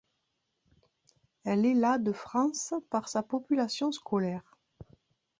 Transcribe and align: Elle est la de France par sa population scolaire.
Elle 1.43 1.63
est 1.63 1.75
la 1.75 1.99
de 1.99 2.11
France 2.11 2.73
par 2.89 3.07
sa 3.07 3.21
population 3.21 3.91
scolaire. 3.91 4.57